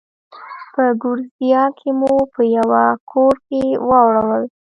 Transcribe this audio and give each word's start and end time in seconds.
په 0.73 0.83
ګوریزیا 1.01 1.63
کې 1.77 1.89
مو 1.99 2.13
په 2.33 2.41
یوه 2.55 2.83
کور 3.11 3.35
کې 3.47 3.63
واړول. 3.87 4.43